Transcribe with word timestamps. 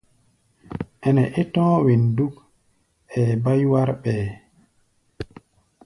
Ɛnɛ 1.07 1.23
é 1.39 1.41
tɔ̧́ɔ̧́ 1.53 1.81
wen 1.85 2.03
dúk, 2.17 2.35
ɛɛ 3.13 3.31
bá 3.43 3.51
yúwár 3.61 3.89
ɓɛɛ́. 4.03 4.29